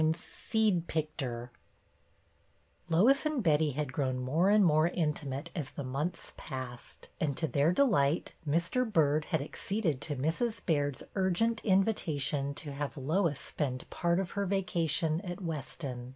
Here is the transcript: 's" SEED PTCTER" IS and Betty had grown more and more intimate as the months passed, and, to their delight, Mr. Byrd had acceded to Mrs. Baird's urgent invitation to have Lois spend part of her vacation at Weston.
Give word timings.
's" 0.01 0.17
SEED 0.17 0.87
PTCTER" 0.87 1.49
IS 3.11 3.25
and 3.27 3.43
Betty 3.43 3.69
had 3.73 3.93
grown 3.93 4.17
more 4.17 4.49
and 4.49 4.65
more 4.65 4.87
intimate 4.87 5.51
as 5.55 5.69
the 5.69 5.83
months 5.83 6.33
passed, 6.37 7.09
and, 7.19 7.37
to 7.37 7.45
their 7.47 7.71
delight, 7.71 8.33
Mr. 8.49 8.91
Byrd 8.91 9.25
had 9.25 9.43
acceded 9.43 10.01
to 10.01 10.15
Mrs. 10.15 10.59
Baird's 10.65 11.03
urgent 11.13 11.63
invitation 11.63 12.55
to 12.55 12.71
have 12.71 12.97
Lois 12.97 13.39
spend 13.39 13.87
part 13.91 14.17
of 14.19 14.31
her 14.31 14.47
vacation 14.47 15.21
at 15.21 15.39
Weston. 15.39 16.09